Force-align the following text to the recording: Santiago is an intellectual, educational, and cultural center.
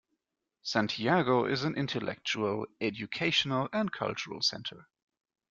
Santiago 0.63 1.45
is 1.45 1.63
an 1.63 1.75
intellectual, 1.75 2.65
educational, 2.81 3.69
and 3.71 3.91
cultural 3.91 4.41
center. 4.41 4.87